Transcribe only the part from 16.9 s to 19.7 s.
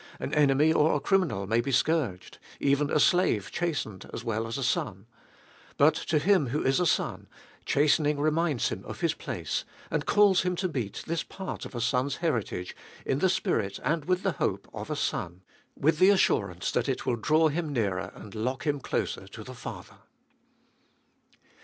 will draw him nearer and lock him closer to the